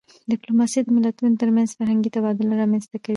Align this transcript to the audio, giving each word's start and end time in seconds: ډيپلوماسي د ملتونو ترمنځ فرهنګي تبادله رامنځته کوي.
ډيپلوماسي 0.31 0.79
د 0.83 0.87
ملتونو 0.95 1.39
ترمنځ 1.41 1.69
فرهنګي 1.77 2.09
تبادله 2.15 2.53
رامنځته 2.61 2.97
کوي. 3.03 3.09